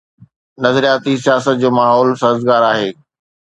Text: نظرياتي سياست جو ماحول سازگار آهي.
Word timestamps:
نظرياتي 0.65 1.13
سياست 1.23 1.53
جو 1.61 1.69
ماحول 1.77 2.09
سازگار 2.23 2.61
آهي. 2.73 2.89